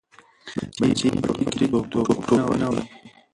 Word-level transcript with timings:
بچي 0.79 1.07
یې 1.13 1.19
په 1.25 1.31
پټي 1.37 1.45
کې 1.71 1.99
ټوپونه 2.07 2.65
وهي. 2.71 2.83